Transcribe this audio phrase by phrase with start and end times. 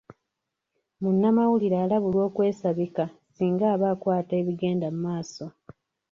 [1.01, 3.05] Munnamawulire alabulwa okwesabika
[3.35, 5.45] singa aba akwata ebigenda maaso.